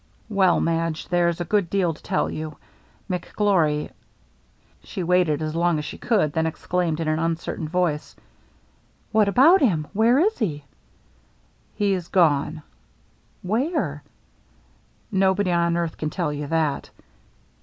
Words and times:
"Well, 0.29 0.59
Madge, 0.59 1.07
there's 1.09 1.39
a 1.41 1.45
good 1.45 1.69
deal 1.69 1.93
to 1.93 2.01
tell 2.01 2.27
you. 2.27 2.57
McGlory 3.07 3.91
—"She 4.83 5.03
waited 5.03 5.43
as 5.43 5.55
long 5.55 5.77
as 5.77 5.85
she 5.85 5.99
could, 5.99 6.33
then 6.33 6.47
ex 6.47 6.65
claimed, 6.65 6.99
in 6.99 7.07
an 7.07 7.19
uncertain 7.19 7.67
voice:" 7.69 8.15
What 9.11 9.27
about 9.27 9.61
him? 9.61 9.85
Where 9.93 10.17
is 10.17 10.39
he?"" 10.39 10.63
He's 11.75 12.07
gone." 12.07 12.63
"Where?"" 13.43 14.01
Nobody 15.11 15.51
on 15.51 15.77
earth 15.77 15.97
can 15.99 16.09
tell 16.09 16.33
you 16.33 16.47
that." 16.47 16.89